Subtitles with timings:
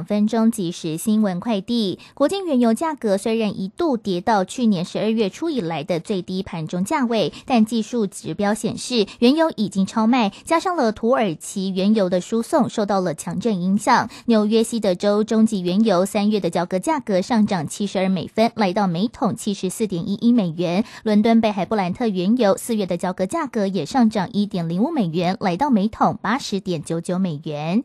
[0.00, 14.08] 两分钟即时新闻快递：国际原油价格虽然一度跌到去年十二月初以来的最低盘中价位，但技术指标显示原油已经超卖，加上了土耳其原油的输送受到了强震影响。
[14.24, 20.86] 纽约西德州中级原油三月的交割价格上涨七十二美分，来到每桶七十四点一一美元。
[21.02, 27.84] 伦敦北海布兰特原油四月的交割价格也上涨一点零五美元，来到每桶八十点九九美元。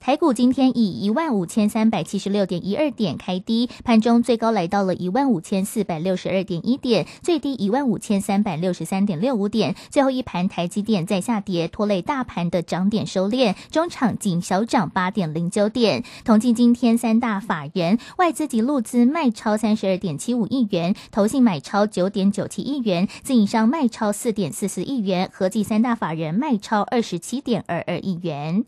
[0.00, 9.76] 台股今天以一万五千三百七十六点一二点开低，盘中最高来到了一万五千四百六十二点一点，最低一万五千三百六十三点六五点。
[9.90, 16.02] 最后一盘台积电在下跌，拖累大盘的涨点收敛，中场仅小涨八点零九点。
[16.24, 28.64] 统计今天三大法人外资及路资卖超三十二点七五亿元，投信买超九点九七亿元，自营商卖超四点四四亿元，合计三大法人卖超二十七点二二亿元。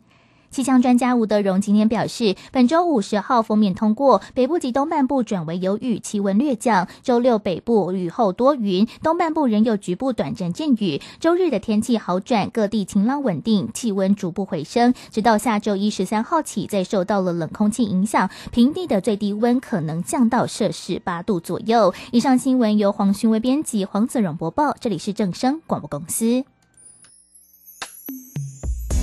[0.53, 6.87] 气象专家吴德荣今天表示，本周五十号封面通过，北部及东半部转为有雨，气温略降。
[7.01, 11.01] 周六北部雨后多云，东半部仍有局部短暂阵雨。
[11.19, 14.93] 周日的天气好转，各地晴朗稳定，气温逐步回升。
[15.09, 21.91] 直到下周一十三号起，再受到了冷空气影响，平地的最低温可能降到摄氏八度左右。
[22.11, 24.75] 以上新闻由黄勋威编辑，黄子荣播报。
[24.79, 26.43] 这里是正声广播公司。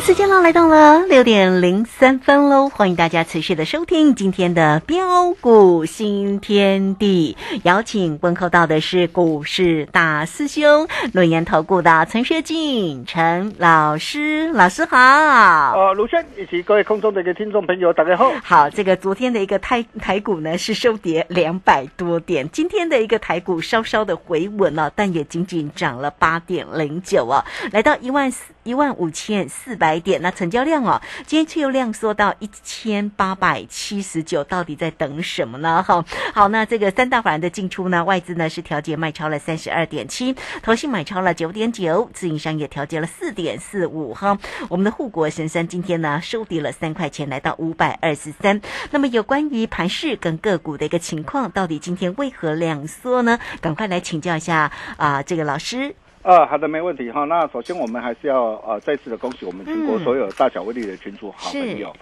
[0.00, 7.36] 时间呢来到了六点零三分喽，欢迎大家持续的收听今天的标股新天地。
[7.64, 14.96] 邀请问候到的是股市大师兄、论言投顾的陈学进陈老师，老师好。
[14.96, 18.32] 呃，卢轩以及各位空中的一个听众朋友，大家好。
[18.42, 28.44] 好，这个昨天的一个台台股呢是收跌两百多点，今天的一个台股稍稍的回稳了，但也仅仅涨了八点零九啊，来到一万四。
[28.62, 35.82] 一万五千四百点，那成交量哦，今天却又量缩到一千八百七十九，到底在等什么呢？
[35.82, 48.60] 哈，好，那这个三大法人的进出呢，外资呢是调节卖超了三十二点七，投信买超了九点九，自营商也调节了四点四五，哈，我们的护国神山今天呢收跌了三块钱，来到五百二十三。
[48.90, 53.38] 那么有关于盘市跟个股的一个情况，到底今天为何量缩呢？
[53.60, 55.94] 赶快来请教一下啊，这个老师。
[56.22, 57.24] 啊，好的，没问题哈。
[57.24, 61.92] 那首先我们还是要呃再次的恭喜我们全国所有大小威力的群主好朋友。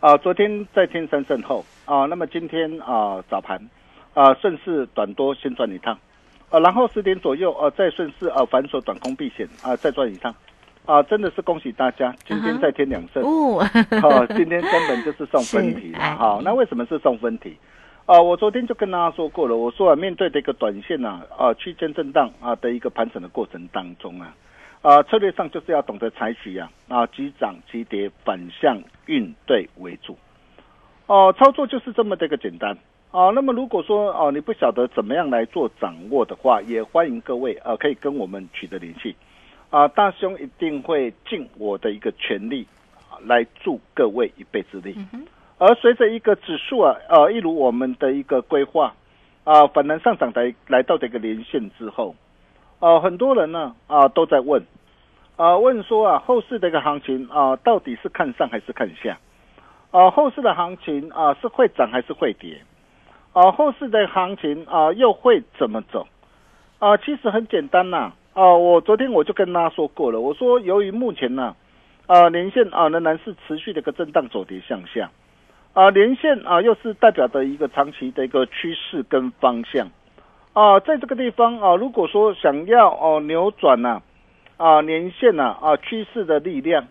[0.00, 3.60] 啊，昨天在天山胜后啊，那么今天啊早盘
[4.14, 5.98] 啊顺势短多先赚一趟，
[6.50, 10.34] 啊然后十点左右啊再顺势啊反手短空避险啊再赚一趟，
[10.86, 13.66] 啊真的是恭喜大家，今天再添两胜哦，
[14.28, 16.40] 今天根本就是送分题 了哈。
[16.42, 17.56] 那为什么是送分题？
[18.08, 24.34] 啊，我昨天就跟大家说过了，我说啊，面对的一个短线呐，啊，区间震荡啊的一个盘整的过程当中啊，
[24.80, 30.16] 啊，策略上就是要懂得采取啊，啊，急涨急跌反向运对为主，
[31.04, 32.78] 哦，操作就是这么的一个简单
[33.10, 33.28] 啊。
[33.34, 39.14] 那么如果说哦，你不晓得怎么样来做掌握的话，也欢迎各位啊，可以跟我们取得联系
[39.68, 42.66] 啊，大兄一定会尽我的一个全力
[43.26, 44.96] 来助各位一臂之力。
[45.58, 48.94] 而随着一个指数啊，呃，一如我们的一个规划，
[49.42, 52.14] 啊反弹上涨来来到这个连线之后，
[52.78, 54.64] 啊很多人呢啊都在问
[55.36, 59.18] 啊问说啊后市的一个行情啊到底是看上还是看下？
[59.90, 62.60] 啊后市的行情啊是会涨还是会跌？
[63.32, 66.06] 啊后市的行情啊又会怎么走？
[66.78, 71.56] 啊其实很简单呐啊我昨天我就跟大家说过了，我说由于目前呢
[72.06, 75.10] 啊连线啊仍然是持续的一个震荡走跌向下。
[75.74, 79.88] 啊，连线啊，又是代表的一个长期的一个趋势跟方向
[80.52, 84.02] 啊，在这个地方啊，如果说想要哦扭转呐
[84.56, 86.88] 啊连线呐啊趋势的力量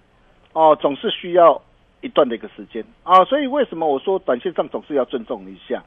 [0.53, 1.61] 哦，总是需要
[1.99, 5.83] 一段的一个时间啊，所以为什么我说短线上总是要尊重一下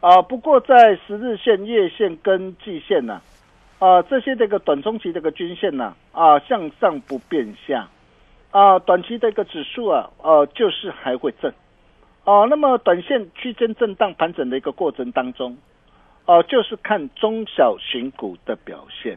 [0.00, 0.22] 啊？
[0.22, 3.20] 不过在十日线、月线跟季线呐
[3.80, 7.88] 啊这些这个短中期这个均线呐啊向上不变下
[8.52, 11.52] 啊，短期的一个指数啊呃就是还会震。
[12.26, 15.56] 哦，那么短线区间震荡盘整的一个过程当中，
[16.24, 19.16] 哦，就是看中小型股的表现，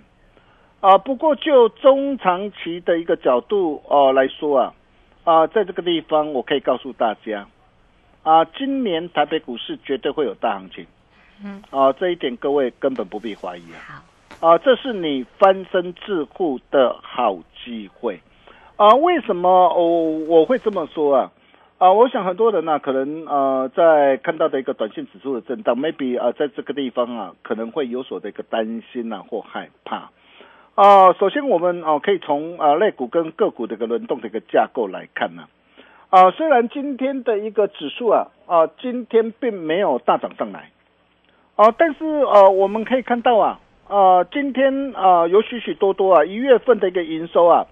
[0.79, 4.73] 啊，不过就中长期的一个角度哦来说啊，
[5.23, 7.47] 啊，在这个地方我可以告诉大家，
[8.21, 10.85] 啊，今年台北股市绝对会有大行情，
[11.43, 14.05] 嗯，啊，这一点各位根本不必怀疑啊，
[14.39, 18.21] 啊，这是你翻身致富的好机会，
[18.75, 21.31] 啊，为什么我我会这么说啊？
[21.79, 30.09] 啊，我想很多人呢，可能呃，在看到的一个短线指数的震荡，maybe 啊，在这个地方啊，可能会有所的一个担心呐或害怕。
[30.75, 35.45] 啊，首先我们啊，可以从啊类股跟个股的一个轮动的一个架构来看呢。
[36.09, 40.71] 啊，虽然今天的一个指数啊，啊，今天并没有大涨上来，
[41.55, 47.65] 啊，但是呃，我们可以看到啊，啊，今天啊，有许许多多啊，一月份的一个营收啊。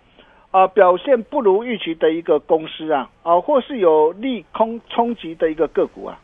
[0.51, 6.17] 啊，表现不如预期的一个公司啊，啊，或是有利空冲击的一个个股啊，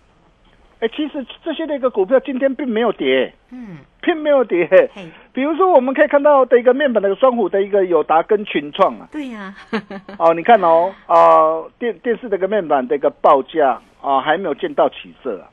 [0.80, 4.90] 哎，其实这些的一个股票今天并没有跌，嗯，并没有跌。
[5.34, 9.54] 比如说我们可以看到的一个面板的双虎的一个友达跟群创啊，对呀，
[10.18, 15.50] 哦，你看哦，啊，电电视的一个面板的一个报价啊，还没有见到起色啊，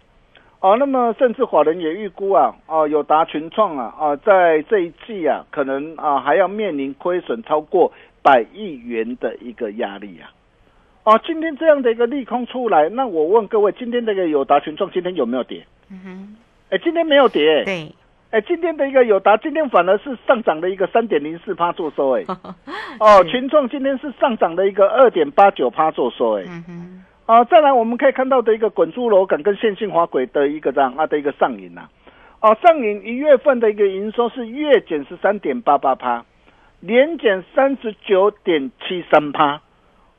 [0.60, 7.92] 哦，那么甚至华人也预估啊，哦，友达群创啊，啊，在这一季啊，可能啊还要面临亏损超过。
[8.22, 10.30] 百亿元的一个压力啊！
[11.04, 15.64] 哦，今天这样的一个利空出来，那我问各位，今天这个友达群创今天有没有跌？
[15.90, 16.36] 嗯哼，
[16.68, 17.64] 哎，今天没有跌。
[17.64, 17.94] 对，
[18.30, 22.24] 哎，今天的一个友达今天反而是上涨的一个三点零四趴做收，哎，
[23.00, 31.88] 哦，群创今天是上涨的一个二点八九趴做收，哎，嗯哼，啊，再来我们可以看到的一个滚珠螺杆跟线性滑轨的一个这样啊的一个上影呐，
[32.42, 36.22] 哦，上影一月份的一个营收是月减十三点八八趴。
[36.80, 39.60] 年减三十九点七三趴，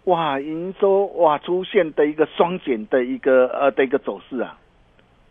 [0.04, 4.58] 哇，营收哇出现的一个双减的一个呃的一个走势啊，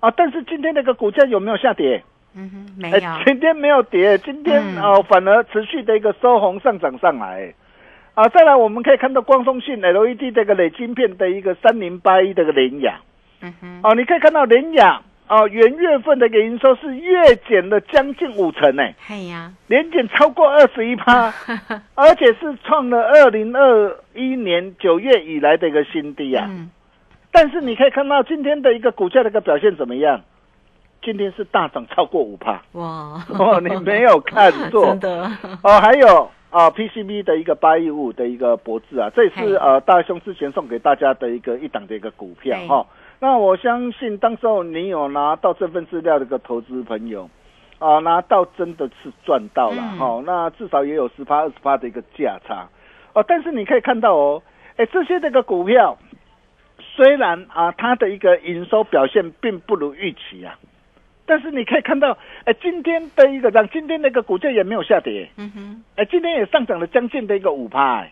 [0.00, 2.02] 啊，但是今天那个股价有没有下跌？
[2.34, 7.54] 嗯哼，没有，今天没有跌，今天啊反而持续的一个收红上涨上来，
[8.14, 13.00] 啊，再来我们可以看到光通信 LED 这个累晶片的一个三零八一这个联雅，
[13.40, 15.00] 嗯哼，哦，你可以看到联雅。
[15.30, 21.32] 啊，元月份的一个营收是月减了将近五成呢，哎呀，年减超过二十一趴，
[21.94, 26.50] 而且是创了二零二一年九月以来的一个新低啊。
[27.30, 30.20] 但是你可以看到今天的一个股价的一个表现怎么样？
[31.00, 33.24] 今天是大涨超过五趴，哇！
[33.38, 35.30] 哦，你没有看 错，真的
[35.62, 35.80] 哦。
[35.80, 42.84] 还有啊，PCB 的一个八一五的一个博智啊，这也是呃大兄之前送给大家的一个一档的一个股票哈。
[43.22, 47.28] 那我相信，当时候你有拿到这份资料的一个投资朋友，
[47.78, 50.22] 啊，拿到真的是赚到了哈。
[50.24, 52.66] 那至少也有十八、二十八的一个价差，
[53.12, 53.22] 哦。
[53.28, 54.42] 但是你可以看到哦，
[54.76, 55.98] 哎，这些这个股票，
[56.78, 60.58] 虽然啊，它的一个营收表现并不如预期啊，
[61.26, 68.06] 但是你可以看到，哎，今天的一个让今天那个股价也没有下跌，嗯哼，哎，今天也上涨了将近的一个五趴。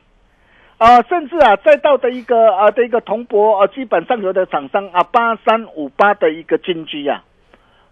[0.79, 7.25] 啊，甚至啊，再到的一个啊的一个铜箔啊，基本上有的厂商啊，八三五八的一个金居呀，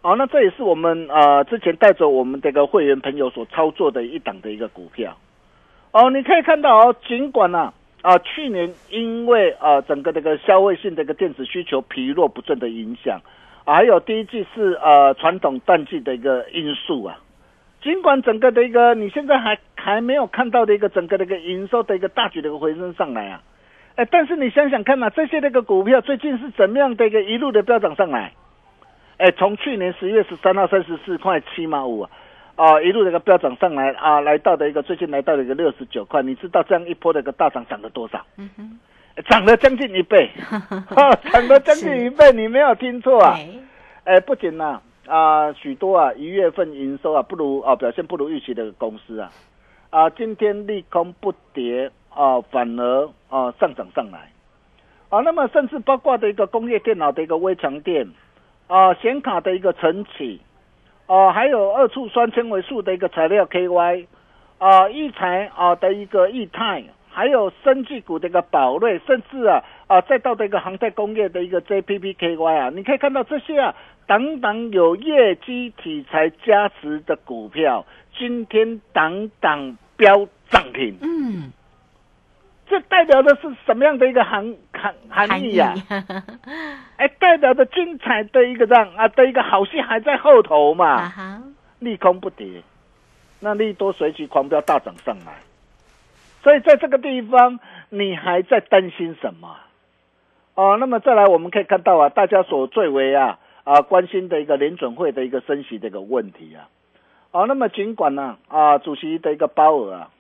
[0.02, 5.16] 啊，那这也是我们啊之前带着我们这个会员朋友所操作的一档的一个股票，
[5.90, 13.20] 哦，你可以看到哦，尽管呢啊去年因为啊整个这个消费性的一个电子需求疲弱不振的影响，
[13.64, 17.18] 还有第一季是呃传统淡季的一个因素啊。
[17.82, 23.40] 尽管整个的一个你现在还还没有看到的一个整个的一个营收的一个大举的一个回升上来啊，
[23.94, 28.32] 哎，但是你想想看呐，这些那个股票最近是怎么样的一个一路的飙涨上来？
[29.18, 32.10] 哎，从去年十月十三号三十四块七毛五啊，
[32.56, 38.26] 啊，一路的一个飙涨上来啊，来到的一个最近来到的一个六十九块，你知道这样一波的一个大涨涨了多少？
[38.36, 38.78] 嗯哼，
[39.28, 40.28] 涨了将近一倍，
[41.32, 43.38] 涨了将近一倍，你没有听错啊！
[44.04, 44.64] 哎，不仅呐。
[44.64, 49.30] 啊啊许多啊一月份营收啊不如啊表现不如预期的公司啊
[49.90, 54.30] 啊今天利空不跌啊反而啊上涨上来
[55.08, 58.08] 啊那么甚至包括的一个工业电脑的一个微强电
[58.66, 60.40] 啊显卡的一个晨起
[61.06, 64.06] 啊还有二醋酸纤维素的一个材料 KY
[64.58, 66.84] 啊异材啊的一个异泰。
[67.08, 73.74] 还有生技股的一个宝瑞，甚至啊啊，再到的一个航太工业的一个 JPPKY 啊，你可以看到这些啊，
[74.06, 77.84] 等等有业绩题材加持的股票，
[78.16, 80.96] 今天等等飙涨停。
[81.00, 81.52] 嗯，
[82.68, 85.74] 这代表的是什么样的一个含含含义呀？
[86.96, 91.42] 哎，代表的精彩的一个让啊的一个好戏还在后头嘛。
[91.78, 92.62] 利空不跌，
[93.40, 95.34] 那利多随即狂飙大涨上来。
[96.42, 97.60] 所以在这个地方，
[97.90, 99.56] 你还在担心什么？
[100.54, 106.70] 哦，那么再来，我们可以看到啊，大家所最为啊啊关心的一个联准会的一个升息的一个问题啊。
[107.32, 110.10] 啊，那么尽管呢啊，主席的一个鲍尔啊，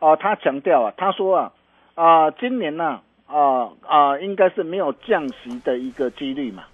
[0.00, 1.52] 啊，他强调啊，他说啊
[1.94, 6.64] 啊，今年呢啊啊，应该是没有降息的一个几率嘛。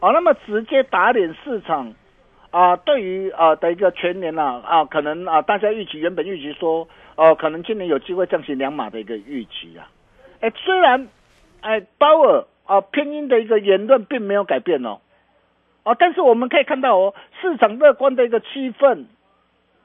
[0.00, 1.94] 哦，那么直接打脸市场。
[2.50, 9.90] 啊，对于啊的一个全年呐啊，可能啊大家预期原本预期说，哦，可能今年有机会降息两码的一个预期啊。
[10.40, 11.08] 哎，虽然
[11.60, 15.00] 哎鲍尔啊偏鹰的一个言论并没有改变哦，
[15.86, 19.04] 啊，但是我们可以看到哦，市场乐观的一个气氛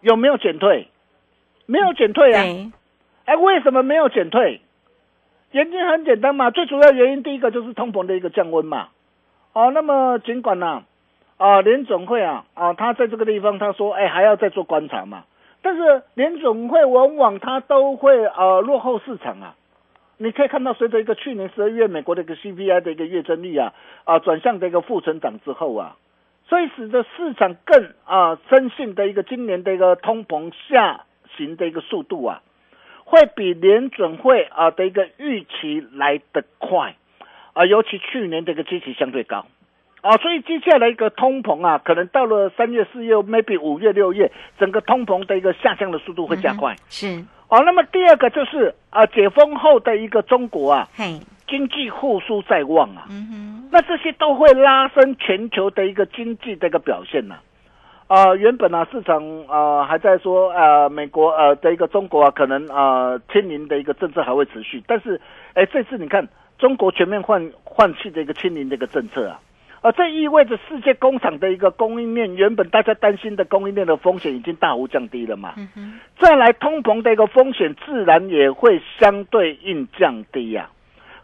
[0.01, 0.87] 有没有减退？
[1.67, 2.43] 没有减退啊。
[3.25, 4.61] 哎，为什么没有减退？
[5.51, 8.87] 原因很简单嘛，最主要原因第一个就是通膨的一个降温嘛。
[9.53, 10.83] 哦，那么尽管呢。
[11.37, 15.23] 啊，联总会啊，啊，他在这个地方他说，哎，还要再做观察嘛。
[15.61, 19.55] 但是联总会往往他都会呃落后市场啊。
[20.23, 23.73] 你可以看到，随着一个去年十二月美国的一个 CPI 的一个月增率啊
[24.03, 25.97] 啊转向的一个负成长之后啊，
[26.47, 32.43] 所以使得市场更啊深信的一个今年的一个通膨下行的一个速度啊，
[33.03, 36.95] 会比联准会啊的一个预期来得快
[37.53, 39.47] 啊，尤其去年的一个基期相对高。
[40.01, 46.75] 啊，所以接下来一个通膨啊，可能到了三月、四月，maybe 五月、六月，整个通膨的一个下降的速度会加快。
[46.89, 47.23] 是。
[47.51, 50.87] 哦，那么第二个就是啊，解封后的一个中国啊，
[51.49, 53.05] 经济复苏在望啊。
[53.69, 57.35] 那这些都会拉升全球的一个经济的一个表现呢。
[58.07, 65.19] 啊，原本呢市场啊还在说啊，美国呃的一个中国啊，可能啊清零的一个政策还会持续，但是
[65.53, 66.25] 哎，这次你看
[66.57, 69.37] 中国全面换换气的一个清零的一个政策啊。
[69.83, 75.55] 而这意味着世界工厂的一个供应链，原本大家担心的供应链的风险已经大幅降低了嘛？
[76.19, 80.69] 再来通膨的一个风险，自然也会相对应降低呀。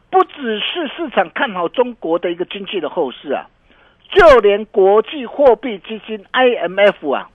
[0.10, 3.46] 不只是市场看好中国的一个经济的后市啊，
[4.10, 7.30] 就连国际货币基金 IMF 啊，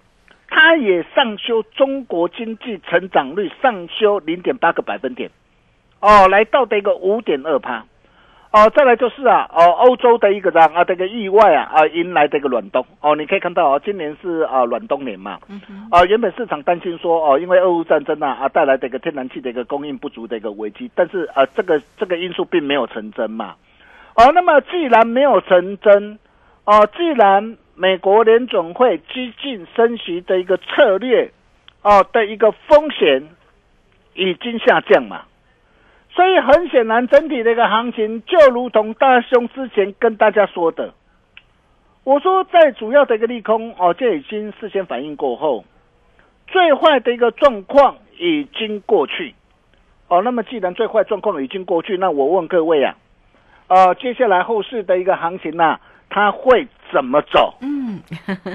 [0.49, 5.31] 它也上修中国经济成长率，上修零点八个百分点，
[6.01, 7.85] 哦，来到的一个五点二趴。
[8.53, 12.85] 哦，再来就是啊，哦，欧洲的一个啊，这个意外啊，啊，迎来这个暖冬。
[13.01, 15.39] 哦，你可以看到哦，今年是啊暖冬年嘛，
[15.91, 23.55] 啊，原本市场担心说哦，因为俄乌战争啊啊带来这个天然气的一个供应不足的一个危机，但是啊，这个这个因素并没有成真嘛，
[24.17, 26.19] 哦，那么既然没有成真，
[26.67, 31.31] 哦，既然美国联总会激进升息的一个策略，
[31.81, 33.23] 哦的一个风险
[34.13, 35.23] 已经下降嘛。
[36.15, 40.93] 所以很显然，整体的一个行情就如同大兄之前跟大家说的，
[42.05, 45.65] 我说在主要的一个利空哦，这已经事先反应过后，
[46.49, 49.35] 最坏的一个状况已经过去
[50.09, 50.21] 哦。
[50.23, 52.95] 那么既然最坏状况已经过去，那我问各位啊，
[53.69, 57.55] 呃，接下来后市的一个行情啊，它会怎么走？
[57.63, 58.01] 嗯，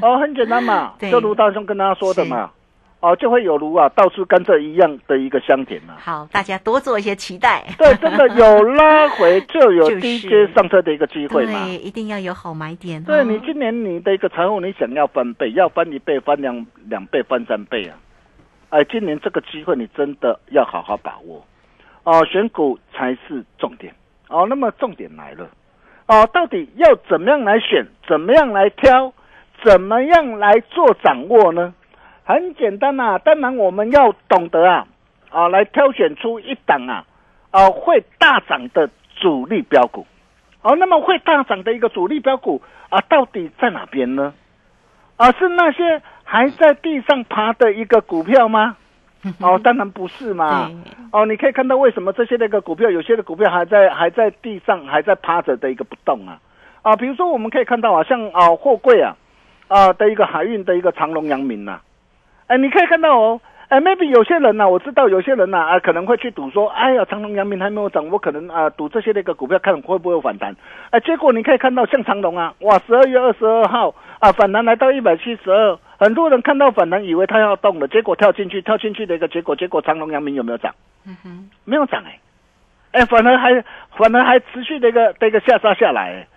[0.03, 2.51] 哦，很简单嘛， 就如大兄跟大家说的嘛。
[2.99, 5.95] 哦，就会有如啊，到处甘蔗一样的一个香甜嘛。
[5.99, 7.63] 好，大家多做一些期待。
[7.77, 11.65] 对，真的有拉回就有 低阶上车的一个机会嘛。
[11.65, 13.03] 对，一定要有好买点。
[13.03, 17.95] 对你今年你的一个财务，你想要翻倍，要翻一倍、翻两两倍、翻三倍啊！
[18.69, 21.45] 哎，今年这个机会你真的要好好把握
[22.03, 22.25] 哦。
[22.25, 23.93] 选股才是重点
[24.27, 24.47] 哦。
[24.49, 25.47] 那么重点来了
[26.07, 27.85] 哦，到底要怎么样来选？
[28.07, 29.13] 怎么样来挑？
[29.63, 31.73] 怎么样来做掌握呢？
[32.27, 34.85] 很简单呐，当然我们要懂得啊，
[35.29, 37.05] 啊，来挑选出一档啊，
[37.51, 40.05] 啊会大涨的主力标股，
[40.61, 44.33] 哦，那么会大涨的一个主力标股啊，到底在哪边呢？
[45.15, 48.75] 啊，是那些还在地上爬的一个股票吗？
[49.39, 50.69] 哦，当然不是嘛。
[51.13, 56.37] 哦，你可以看到为什么这些那个股票，有些的股票还在还在地上还在趴着的一个不动啊。
[56.81, 59.15] 啊，比如说我们可以看到啊，像啊货柜啊。
[59.69, 61.81] 啊的一个海运的一个长隆、阳明呐，
[62.47, 70.55] 哎，你可以看到哦，哎，maybe 有些人呐，我知道有些人呐啊可能会去赌说，哎呀，长隆、阳明还没有涨，我可能啊赌这些那个股票看会不会有反弹，
[70.91, 80.73] 哎，结果你可以看到像长隆啊，哇，十二月二十二号啊反弹来到一百七十二，很多人看到反弹以为它要动了，结果跳进去，跳进去的一个结果，结果长隆、阳明有没有涨？
[81.05, 82.19] 嗯哼，没有涨哎，
[82.93, 83.61] 哎，反而还
[83.97, 86.27] 反而还持续的一个的一个下杀下来哎。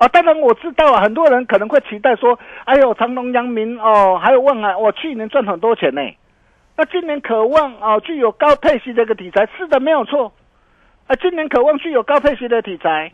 [0.00, 6.00] 啊，当然我知道啊，很多人可能会期待说，哎呦，长隆、阳明哦，还有望海，我去年赚很多钱呢，
[6.74, 10.32] 那今年渴望啊，具有高配息的一个题材，是的，没有错，
[11.06, 13.12] 啊，今年渴望具有高配息的题材，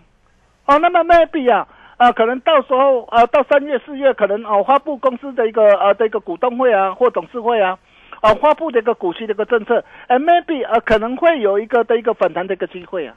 [0.66, 1.66] 哦，那么 maybe 啊，
[1.97, 7.76] 啊，可能到时候啊，到三月、四月，可能哦，发布公司的一个呃的一个股东会啊，或董事会啊，
[8.21, 13.16] 啊，发布的一个股息的一个政策，哎，maybe 啊，可能会有一个的一个反弹的一个机会啊，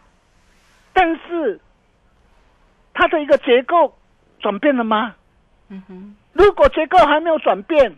[0.92, 1.60] 但是。
[3.00, 3.96] 它的一个结构
[4.42, 5.16] 转变了吗？
[5.70, 7.96] 嗯哼，如果结构还没有转变，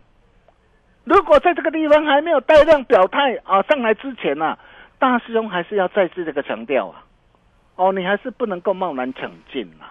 [1.06, 4.56] 如果在这个地方还没有带量表态啊上来之前呢，
[5.00, 7.04] 大师兄还是要再次这个强调啊，
[7.78, 9.90] 哦，你还是不能够贸然抢进啊，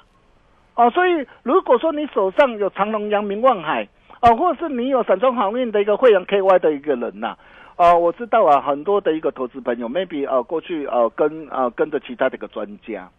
[0.76, 3.88] 哦，所以如果说你手上有长隆、阳明、望海
[4.20, 7.36] 啊，或者是你有散装航运的一个会员 KY 的一个人呐，
[7.74, 13.10] 啊，我知道啊，很多的一个投资朋友 maybe 啊过去啊跟啊跟着其他的一个专家。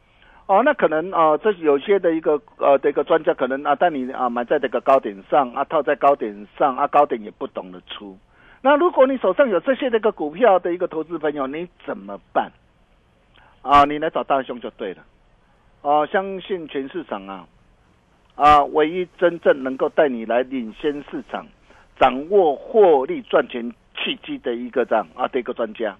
[0.51, 8.17] 哦，那可能啊，这有些的一个呃的一个专家可能啊带你啊买在这个高点上啊套在高点上啊高点也不懂得出。
[8.61, 12.51] 那如果你手上有这些的一个股票的一个投资朋友，你怎么办？
[13.61, 15.01] 啊，你来找大兄就对了。
[15.83, 17.47] 哦，相信全市场啊
[18.35, 21.47] 啊，唯一真正能够带你来领先市场、
[21.97, 25.95] 掌握获利赚钱契机的一个这样啊的一个专家，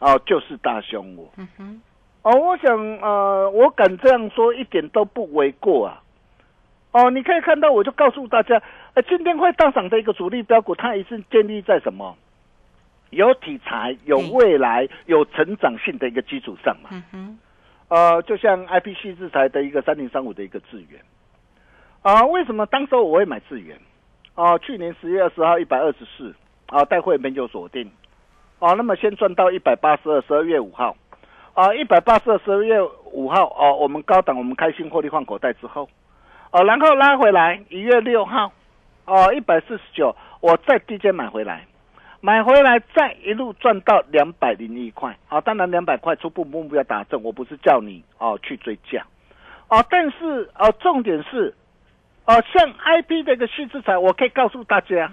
[0.00, 1.30] 哦，就是大兄我。
[1.36, 1.80] 嗯哼。
[2.24, 6.02] 哦，我想，呃，我敢这样说，一点都不为过啊。
[6.92, 8.62] 哦，你可以看到，我就告诉大家，
[8.94, 12.16] 呃，今天会大涨的一个主力标股，它也是建立在什么？
[13.10, 16.88] 有题材、有未来、有成长性的一个基础上嘛。
[16.92, 17.38] 嗯哼。
[17.88, 21.02] 呃，就像 I P C 制裁的一个三零三五的一个资源。
[22.00, 23.78] 啊，为什么当时我会买资源？
[24.34, 26.34] 啊，去年十月二十号一百二十四，
[26.68, 27.90] 啊，带会没有锁定。
[28.60, 30.96] 啊，那么先赚到一百八十二，十二月五号。
[31.54, 35.88] 啊，一百八十二十二月五号哦，我们高档我们开心获利换口袋之后，
[36.50, 38.50] 哦，然后拉回来一月六号，
[39.04, 41.64] 哦，一百四十九，我再低阶买回来，
[42.20, 49.06] 买回来再一路赚到两百零一块，啊，当然两百块初步目标达成，我不是叫你哦去追价，
[49.68, 51.54] 哦，但是哦重点是，
[52.24, 55.12] 哦像 I P 这个细资材，我可以告诉大家，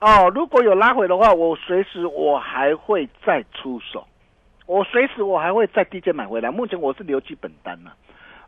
[0.00, 4.04] 哦如果有拉回的话，我随时我还会再出手。
[4.66, 7.92] 我随时我还会在低阶买回来，目前我是留基本单呢。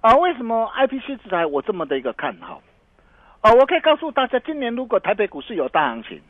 [0.00, 2.62] 啊，为什么 I P C 制裁我这么的一个看好？
[3.40, 6.20] 啊，我可以告诉大家，今年如果台北股市有大行情，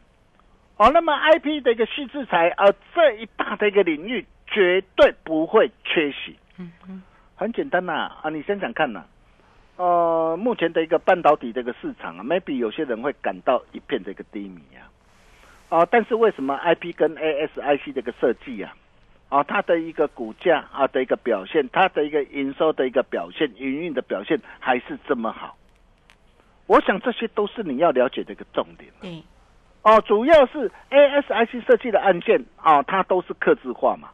[0.76, 6.36] 哦，那么 I P 的一个细制裁，呃，这一大的一个领域绝对不会缺席。
[6.56, 7.02] 嗯嗯，
[7.36, 9.04] 很简单呐，啊，你想想看呐，
[9.76, 14.86] 呃，目前的一个半导体这个市场啊，maybe 有些人会感到一片这个低迷啊，
[15.78, 18.74] 啊，但是为什么 I P 跟 A S I C 这个设计啊？
[19.28, 25.56] 啊，它的一个股价啊的一个表现，它的一个营收的一个表现，营运的表现还是这么好。
[26.66, 28.90] 我想这些都是你要了解的一个重点。
[29.02, 29.22] 嗯，
[29.82, 34.08] 哦，主要是 ASIC 设计的案件啊，它都是刻字化嘛。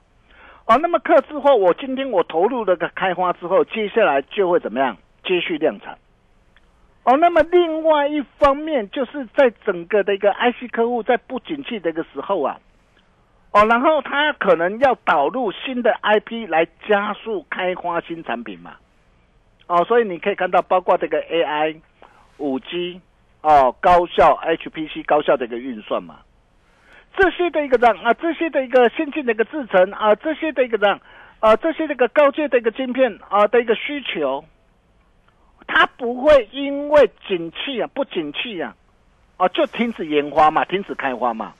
[0.66, 4.96] 哦，那么刻字化，我今天我投入了个开花之后，接下来就会怎么样？
[5.22, 5.98] 接续量产。
[7.04, 12.58] 哦，那么另外一方面，就是在整个的一个 IC 客户在不景气的一个时候啊。
[13.52, 18.76] 哦，然后他可能要导入新的 IP 来加速开发新产品嘛？
[19.66, 21.76] 哦，所以你可以看到，包括这个 AI、
[22.38, 23.00] 五 G
[23.40, 26.20] 哦，高效 HPC 高效的一个运算嘛，
[27.16, 31.00] 这些的一个让啊，这些的一个先进的一个制程啊，这些的一个让
[31.40, 34.44] 啊，这些这个高阶的一个晶片啊的一个需求，
[35.66, 38.76] 它不会因为景气啊不景气啊，
[39.38, 41.52] 啊就停止研发嘛，停止开发嘛，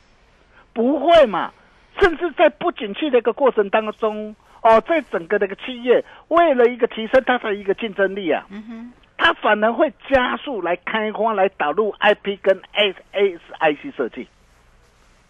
[0.73, 1.53] 不会嘛？
[1.99, 14.29] 甚至在不景气的一个过程当中，哦，在整个的一个企业，为了一个提升它的一个竞争力啊，嗯哼，它反而会加速来开发、来导入 IP 跟 SASIC 设计。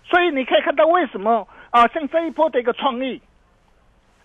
[0.04, 3.22] 所以你可以看到为什么啊，像这一波的一个创意，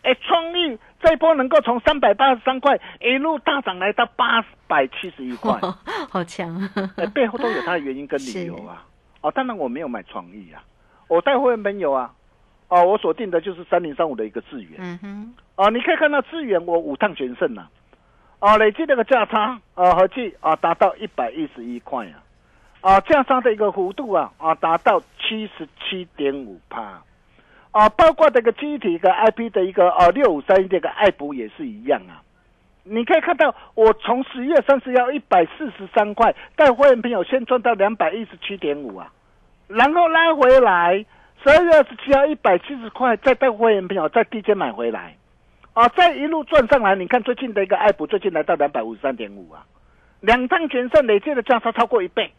[0.02, 5.60] 哎，创意这一波能够从三百八十三块一路大涨来到八百七十一块，
[6.10, 6.70] 好强！
[6.98, 8.84] 哎，背后都有它的原因跟理由啊。
[9.22, 10.62] 哦，当然我没有买创意啊，
[11.08, 12.12] 我带会员朋友啊。
[12.68, 14.74] 哦，我锁定的就是三零三五的一个资源。
[14.78, 15.34] 嗯哼。
[15.56, 17.70] 啊，你可以看到资源我五趟全胜了。
[18.40, 22.24] 哦，累计那个价差啊合计啊达到一百一十一块啊。
[22.82, 27.02] 啊，价差的一个幅度啊啊达到七十七点五帕，
[27.72, 32.22] 啊，包括这个机体跟 IP 的一个啊六五三一这个爱普也是一样啊。
[32.84, 39.12] 你可以看到，我从十月三十要一百四十三块，带会员朋友先赚到两百一十七点五啊，
[39.68, 41.04] 然后拉回来，
[41.46, 45.16] 十二月二十七号一百七十块，再带会员朋友在低阶买回来，
[45.74, 46.96] 啊，再一路赚上来。
[46.96, 49.64] 你看最近的一个爱普，最近来到两百五十三点五啊，
[50.22, 52.34] 两趟全胜累计的价差超过一倍。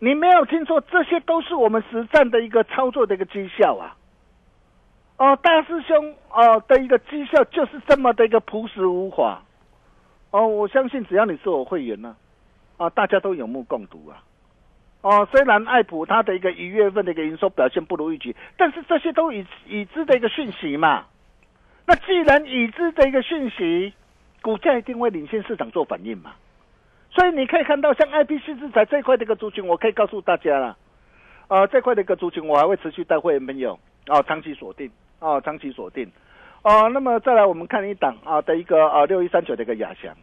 [0.00, 3.96] 你没有听错，这些都是我们实战的一个操作的一个绩效啊。
[5.16, 9.40] 哦，大师兄哦的一个绩效就是这么的一个朴实无华，
[10.30, 12.14] 哦，我相信只要你是我会员呢，
[12.76, 14.20] 啊，大家都有目共睹啊，
[15.04, 21.04] 哦，虽然爱普它的一个一月份的一个营收表现不如预期，但是这些都已已知的一个讯息嘛，
[21.86, 23.92] 那既然已知的一个讯息，
[24.40, 26.32] 股价一定会领先市场做反应嘛，
[27.10, 30.78] 所以你可以看到像 I P C 制裁这块的一个族群，我可以告诉大家了，
[31.48, 34.90] 呃，这块的一个族群我还会持续带会员朋友啊长期锁定。
[35.20, 36.12] 哦，长期锁定，
[36.60, 40.14] 哦，那么再来我们看一档啊的一个啊六一三九的一个亚翔，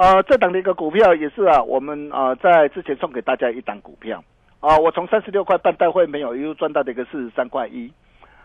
[0.00, 4.24] 啊这档的一个股票也是啊我们啊在之前送给大家一档股票，
[4.58, 7.92] 啊我从三十六块半带会没有一路赚到的一个四十三块一，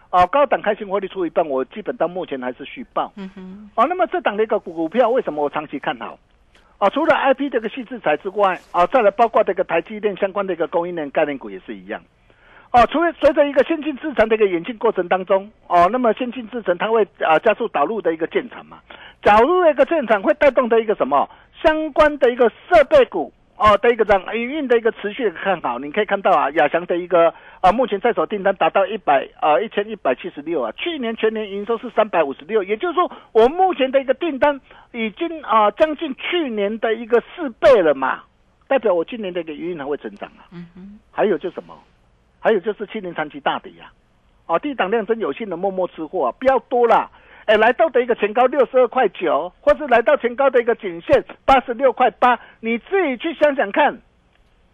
[0.09, 6.19] 啊高档开心获利出一半，我基本到目前还是续报，嗯哼，啊那么这档的一个股票为什么我长期看好？
[6.77, 12.01] 啊除了 I P 这个细制材之外，啊再来包括这个台积电相关的一个供应链概念股也是一样。
[12.71, 18.79] 哦，除了随着一个先进制程的一个演进过程当中，哦，那么先进制程它会啊加速导入的一个建厂嘛，
[19.21, 21.29] 导入的一个建厂会带动的一个什么
[21.65, 38.23] 相关的一个设备股哦的一个这样营运的一个持续看好，你可以看到啊，亚翔的一个啊目前在手订单达到一百啊一千一百七十六啊，去年全年营收是三百五十六，也就是说我目前的一个订单已经啊将近去年的一个四倍了嘛，
[38.67, 41.73] 代表我今年的一个营运还会增长啊，嗯哼，还有就什么？
[42.39, 43.89] 还有就是七年长期大底呀，
[44.45, 47.09] 啊，低档量真有幸的默默吃货，不要多了，
[47.45, 53.95] 哎，来到的一个前高六十二块九，或是来到前高的一个颈线八十六块八，你自己去想想看，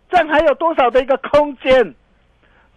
[0.10, 1.94] 这样还有多少的一个空间？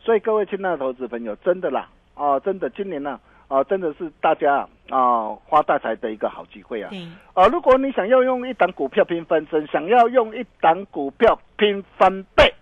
[0.00, 6.90] 所以各位亲爱的投资朋友，真的啦，哦，真的今年呢，啊，真的是大家啊发大财的一个好机会啊，
[7.32, 12.52] 啊，如果你想要用一档股票拼翻身，想要用一档股票拼翻倍，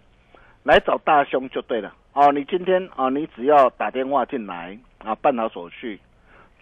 [0.65, 1.95] 来找大兄就对了。
[2.13, 5.99] 哦，你今天啊，你只要打电话进来啊，办好手续，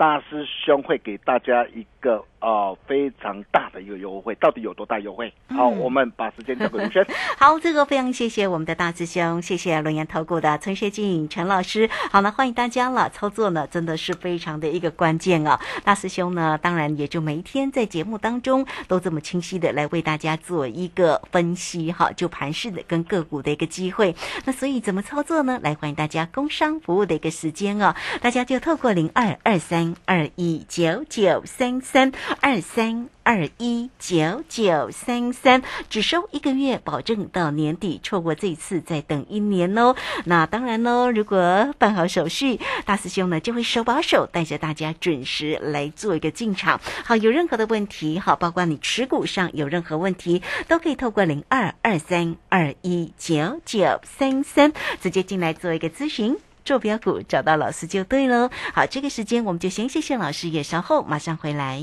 [0.00, 2.24] 大师兄会给大家一个。
[2.40, 5.32] 哦，非常大的一个优惠，到底有多大优惠？
[5.48, 7.02] 好，我们把时间交给卢轩。
[7.38, 11.88] 好，这个非常谢谢我们的大师兄，谢谢龙岩投顾的陈学静陈老师。
[12.10, 13.08] 好了，欢迎大家了。
[13.08, 15.58] 操作呢，真的是非常的一个关键啊。
[15.82, 24.14] 大师兄呢，当然也就每一天在节目当中都这么清晰的来为大家做一个分析哈，就盘式的跟个股的一个机会。
[24.44, 25.58] 那所以怎么操作呢？
[25.62, 32.12] 来欢迎大家工商服务的一个时间哦，大家就透过零二二三二一九九三三。
[32.42, 32.89] 二三
[33.22, 38.00] 二一九九三三，只收一个月，保证到年底。
[38.03, 39.94] 错过这一次，再等一年哦。
[40.24, 46.81] 那当然喽，如果办好手续，大师兄呢就会手把手带着大家准时来做一个进场。
[47.05, 56.37] 好，有任何的问题，好，包括你持股上有任何问题，都可以透过零二二三二一九九三三直接进来做一个咨询。
[56.62, 58.50] 坐标股找到老师就对喽。
[58.74, 61.83] 好，这个时间我们就先谢谢老师，也稍后马上回来。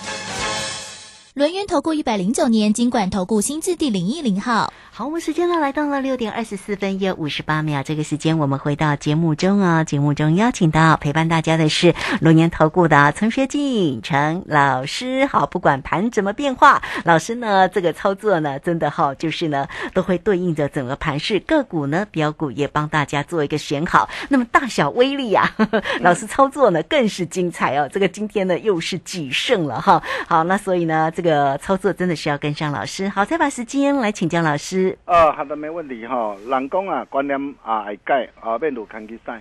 [1.33, 4.73] 轮源投顾一百零九年金管投顾新字第零一零号。
[4.91, 15.25] 好，我们时间呢来到了六点二十四分又五十八秒，这个时间我们回到节目中啊，节目中邀请到陪伴大家的是龙源投顾的陈学进陈老师。
[15.25, 24.09] 好，不管盘怎么变化，老师呢这个操作呢真的好，就是呢都会对应着整个盘势，个股呢标股也帮大家做一个选好。
[24.27, 25.49] 那么大小威力啊，
[26.01, 27.87] 老师操作呢更是精彩哦。
[27.89, 30.03] 这个今天呢又是几胜了哈。
[30.27, 33.07] 好，那所以呢这这个操作真的是要跟上老师。
[33.07, 34.97] 好，再把时间来请教老师。
[35.05, 36.35] 啊，好的，没问题哈。
[36.49, 39.39] 人讲啊，观念啊改啊，变如看起赛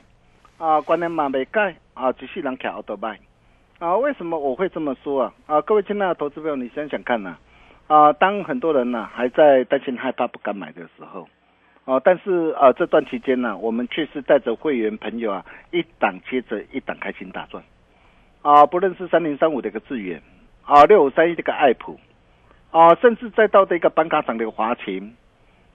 [0.59, 3.17] 啊，观念嘛没改啊，只是人徛都歹
[3.79, 3.97] 啊。
[3.97, 5.33] 为什么我会这么说啊？
[5.47, 7.35] 啊，各位亲爱的投资朋友，你想想看呐
[7.87, 11.27] 啊，当很多人呢还在担心害怕不敢买的时候
[11.87, 17.65] 啊，但是啊这段期间呢，我们却是带着会员朋友啊，一档接着一档开心大赚
[18.43, 18.67] 啊。
[18.67, 20.21] 不论是三零三五的一个智远
[20.71, 21.99] 啊，六五三一这个爱普
[22.71, 25.17] 啊，甚至再到这个板卡厂的一个华勤。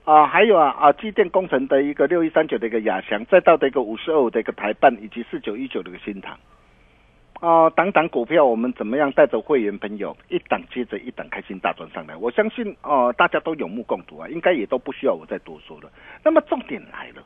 [0.04, 6.38] 啊，还有啊啊，机电工程的一个六一三九的一个亚翔，再到的一个五十二五的一个台办，以及四九一九的一个新塘，
[7.40, 12.16] 啊，等等股票，我们怎么样带着会员朋友一档接着一档开心大赚上来？
[12.16, 15.90] 我相信哦，大家都有目共睹啊，应该也都不需要我再多说了。
[16.24, 17.22] 那么重点来了，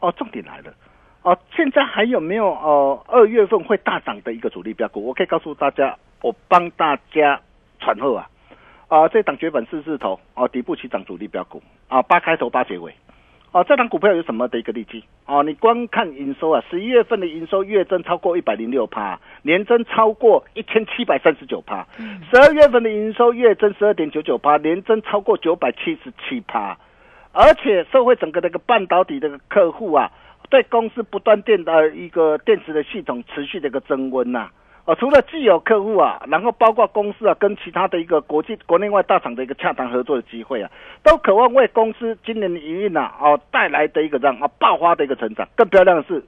[0.00, 0.74] 哦，重点来了，
[1.22, 5.04] 哦，现在还有没有哦二月份会大涨的一个主力标股？
[5.04, 7.38] 我可以告诉大家，我帮大家
[7.78, 8.26] 传后啊。
[8.88, 12.94] 啊，这档绝版四字头啊，底部起涨主力标股啊，八开头八结尾，
[13.50, 15.42] 啊，这档股票有什么的一个利基啊？
[15.42, 21.86] 你光看营收啊，十一月份的营收月增超过一百零六趴，年增超过一千七百三十九趴，
[22.30, 26.78] 十二月份的营收月增十二点九九趴，年增超过九百七十七趴，
[27.32, 30.12] 而且社会整个那个半导体的客户啊，
[30.50, 34.50] 对公司不断电的一个电池的系统持续的一个增温呐。
[34.86, 40.70] 哦，除了既有客户啊，然后包括公司啊，跟其他的一个国际国内外大厂的一个洽谈合作的机会啊，
[41.02, 45.48] 都渴望为公司今年的营运啊，哦带来的一个让啊爆发的一个成长。
[45.56, 46.22] 更漂亮的是，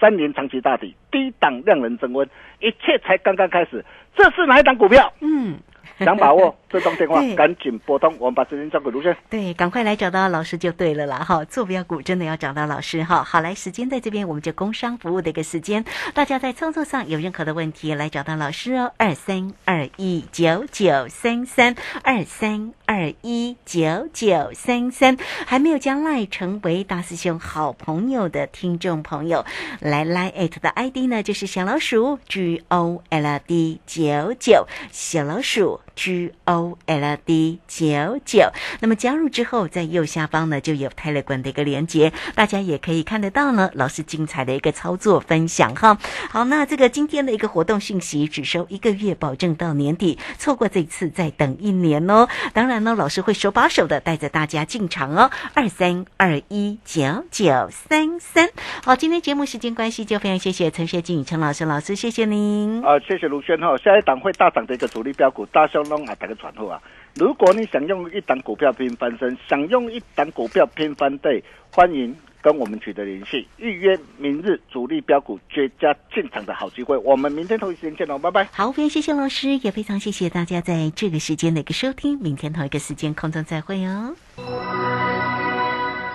[0.00, 3.84] 三年长期大底，低档量能增温，一切才刚刚开始。
[4.16, 5.12] 这是哪一档股票？
[5.20, 5.58] 嗯。
[5.98, 8.14] 想把握这通电话，赶紧拨通。
[8.20, 9.16] 我们把时间交给卢先。
[9.28, 11.18] 对，赶快来找到老师就对了啦！
[11.18, 13.24] 哈，坐标股真的要找到老师哈。
[13.24, 15.84] 好，来时间在这边，我们就工商服务的一个时间。
[16.14, 18.92] 大家在操作上有任何的问题，来找到老师哦。
[18.96, 29.44] 二三二一九九三三二三二一九九三三，还没有将赖成为大师兄好朋友的听众朋友，
[29.80, 35.80] 来来艾特的 ID 呢，就是小老鼠 G O L D 九九小老鼠。
[36.00, 43.70] G O L D 九九，那么加入之后，在右下方呢就有泰勒管的一个连接，大家也可以看得到呢。
[43.74, 45.98] 老师精彩的一个操作分享哈。
[46.30, 52.26] 好，那这个今天的一个活动信息，只收一个月，保证到年底，错过这次再等一年哦。
[52.54, 55.30] 当然呢，老师会手把手的带着大家进场哦。
[55.52, 58.48] 二三二一九九三三。
[58.82, 62.82] 好，今天节目时间关系，就非常谢谢陈学静陈老师老师，谢谢您。
[62.82, 63.76] 啊，谢谢卢轩哈。
[63.76, 65.89] 下一档会大涨的一个主力标股，大兄。
[65.90, 66.80] 弄啊，打个传呼啊！
[67.16, 76.96] 如果你想用一档股票拼翻身，想用一档股票拼翻倍，欢迎跟我们取得联系，预约明日主力标股绝佳进场的好机会。
[76.98, 78.44] 我们明天同一时间见喽，拜拜。
[78.52, 82.16] 好，非常谢谢老师，也非常谢谢大家在这个时间的一个收听。
[82.20, 84.14] 明天同一个时间空中再会哦。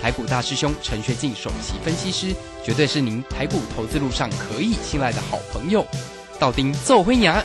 [0.00, 2.34] 台股大师兄陈学进首席分析师，
[2.64, 5.86] 绝对是您台股投资路上可以信赖的好朋友。
[6.38, 7.44] 道丁奏灰牙，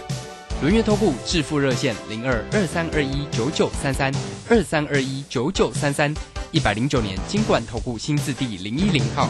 [0.62, 4.10] 轮月投顾致富热线零二二三二一九九三三
[4.50, 6.14] 二三二一九九三三，
[6.52, 9.30] 一百零九年金管投顾新字第零一零号。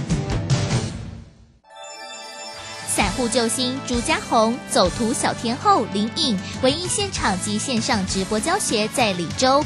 [2.87, 9.65] 散户救星朱家红，走图小天后林颖，唯一现场及线上直播教学在李州。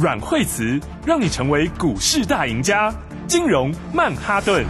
[0.00, 2.90] 阮惠慈让你成为股市大赢家。
[3.26, 4.64] 金融曼哈顿。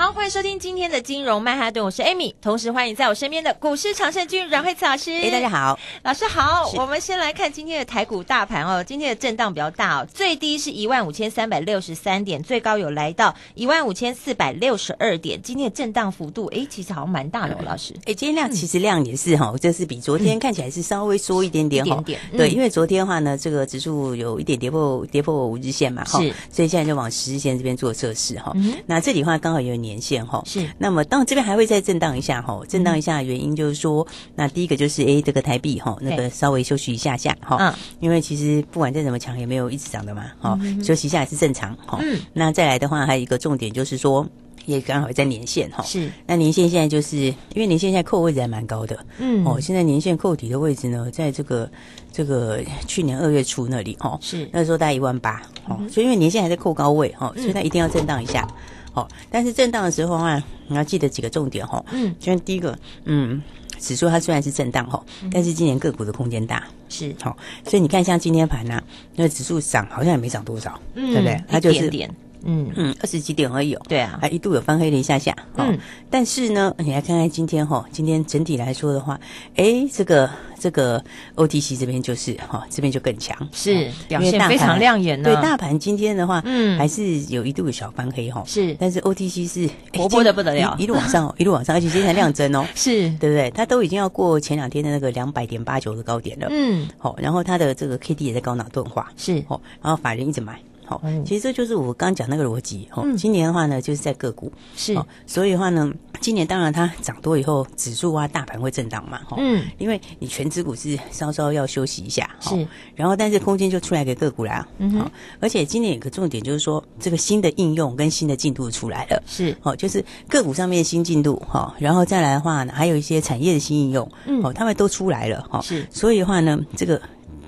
[0.00, 5.10] 好，欢迎收听今天的金融曼哈顿，我是 Amy，同时欢迎在我身边的股市常胜军阮慧慈老师。
[5.10, 6.72] 哎，大家好，老师好。
[6.74, 15.38] 我们先来看今天的台股大盘哦，今天的震荡比较大哦，最低是一万五千三百六十三点，最高有来到一万五千四百六十二点。
[15.42, 17.92] 今天的震荡幅度，哎，其实好像蛮大的哦，老师。
[18.06, 22.02] 哎，今天量其实量也是哈，这是比昨天看起来是稍微缩一点点哈。
[22.32, 26.18] 对，因为昨天的话呢，这个指数有一点跌破跌破五日线嘛，哈，
[26.50, 28.50] 所以现在就往十日线这边做测试哈。
[28.86, 30.64] 那这里的话刚好有年线哈，是。
[30.78, 41.98] 那么，当这边还会再震荡一下哈，震荡一下原因就是说，那第一个就是哎，这个台币哈，那个稍微休息一下下哈，因为其实不管再怎么强，也没有一直涨的嘛，哈，休息一下也是正常哈。
[42.32, 44.24] 那再来的话，还有一个重点就是说，
[44.66, 46.10] 也刚好在年线哈，是。
[46.26, 51.70] 那年线现在就是因为年线现在扣位置还蛮高的，嗯，哦，现在年线扣底的位置呢，在这个
[52.12, 54.48] 这个去年二月初那里哈，是。
[54.52, 58.46] 那时候大概一万八，哦，所以因为年线还在扣高位哈，所以它一定要震荡一下。
[58.92, 61.84] 好，但是震荡的时候啊，你要记得几个重点哈。
[61.92, 63.40] 嗯，就第一个，嗯，
[63.78, 67.14] 指数它虽然是震荡哈，但是今年个股的空间大，是。
[67.20, 68.82] 好，所以你看像今天盘呐，
[69.14, 71.42] 那指数涨好像也没涨多少，对不对？
[71.48, 72.10] 它就是点，
[72.44, 73.82] 嗯嗯，二十几点而已哦。
[73.88, 75.34] 对啊，还一度有翻黑了一下下。
[75.56, 75.78] 嗯，
[76.10, 79.18] 但是呢，你来看看今天哈，今天整体来说的话，
[79.56, 80.30] 哎，这个。
[80.60, 81.02] 这个
[81.36, 85.22] OTC 这边就是哈，这边就更强，是表现非常亮眼。
[85.22, 88.76] 对大盘今天的话，嗯，还是有一度的小翻黑哈，是。
[88.78, 93.50] 但是 OTC 是活泼的不得了，一路往上， 一路往上，而且今天量增哦，是对不对？
[93.52, 100.60] 它都已经要过前两天的那个两百点八九的高点了，嗯，好，然后它的这个 K D 也在高脑钝化，是，哦，然后法人一直买。
[100.90, 102.88] 好，其实这就是我刚讲那个逻辑。
[102.90, 104.52] 哈，今年的话呢，就是在个股。
[104.74, 105.88] 是，所以的话呢，
[106.20, 109.20] 今年当然它涨多以后，指数啊、大盘会震荡嘛。
[109.24, 114.66] 哈，嗯，因为你全指股是稍稍要休息一下，是，然后但是空间就出来给个股啦。
[114.78, 119.22] 嗯哼，而且今年有个重点就是说，这个新的应用跟新的进度出来了。
[119.28, 125.46] 是，哦，就是个股上面新进度哈，然后再来的话呢，还有一些产业的新应用，嗯，哦，他们都出来了。
[125.48, 127.00] 哈，是，所以的话呢，这个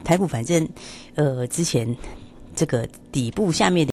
[0.05, 0.69] 台股反正
[1.17, 1.97] 呃之前
[2.55, 3.91] 这个底部下面的。